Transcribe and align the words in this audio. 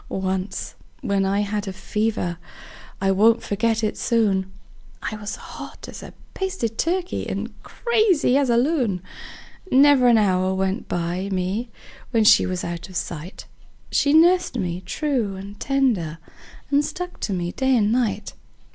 Once 0.09 0.73
when 1.01 1.25
I 1.25 1.41
had 1.41 1.67
a 1.67 1.73
fever 1.73 2.39
I 2.99 3.11
won't 3.11 3.43
forget 3.43 3.83
it 3.83 3.95
soon 3.99 4.51
I 5.03 5.15
was 5.15 5.35
hot 5.35 5.87
as 5.87 6.01
a 6.01 6.11
basted 6.33 6.79
turkey 6.79 7.29
and 7.29 7.53
crazy 7.61 8.35
as 8.35 8.49
a 8.49 8.57
loon; 8.57 9.03
Never 9.71 10.07
an 10.07 10.17
hour 10.17 10.55
went 10.55 10.87
by 10.87 11.29
me 11.31 11.69
when 12.09 12.23
she 12.23 12.47
was 12.47 12.63
out 12.63 12.89
of 12.89 12.95
sight 12.95 13.45
She 13.91 14.11
nursed 14.11 14.57
me 14.57 14.81
true 14.87 15.35
and 15.35 15.59
tender, 15.59 16.17
and 16.71 16.83
stuck 16.83 17.19
to 17.19 17.31
me 17.33 17.51
day 17.51 17.77
and 17.77 17.91
night. 17.91 18.33